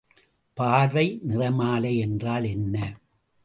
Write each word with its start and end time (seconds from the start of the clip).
பார்வை 0.57 1.05
நிறமாலை 1.27 1.97
என்றால் 1.97 2.43
என்ன? 2.43 2.75